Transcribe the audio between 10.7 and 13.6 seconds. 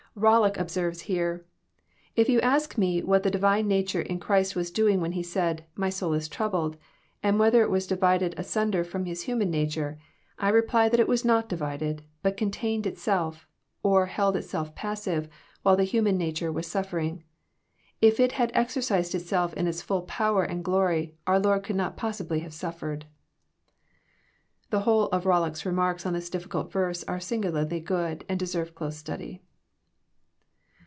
that it was not divided, but contained itself,